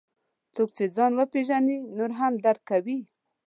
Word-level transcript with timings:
څوک 0.55 0.69
چې 0.77 0.83
ځان 0.95 1.11
وپېژني، 1.15 1.77
نور 1.97 2.11
هم 2.19 2.33
درک 2.45 2.61
کوي. 2.71 2.97